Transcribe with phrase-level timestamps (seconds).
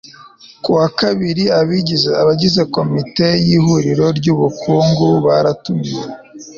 [0.63, 1.43] ku wa kabiri,
[2.21, 6.03] abagize komite yihuriro ry'ubukungu baratumiwe